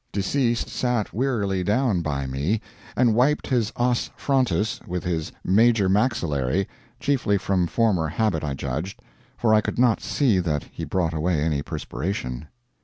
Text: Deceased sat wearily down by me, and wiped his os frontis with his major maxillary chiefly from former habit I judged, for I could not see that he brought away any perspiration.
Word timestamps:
Deceased 0.11 0.67
sat 0.67 1.13
wearily 1.13 1.63
down 1.63 2.01
by 2.01 2.25
me, 2.25 2.59
and 2.95 3.13
wiped 3.13 3.45
his 3.45 3.71
os 3.75 4.09
frontis 4.17 4.81
with 4.87 5.03
his 5.03 5.31
major 5.43 5.87
maxillary 5.87 6.67
chiefly 6.99 7.37
from 7.37 7.67
former 7.67 8.07
habit 8.07 8.43
I 8.43 8.55
judged, 8.55 8.99
for 9.37 9.53
I 9.53 9.61
could 9.61 9.77
not 9.77 10.01
see 10.01 10.39
that 10.39 10.63
he 10.71 10.85
brought 10.85 11.13
away 11.13 11.39
any 11.43 11.61
perspiration. 11.61 12.47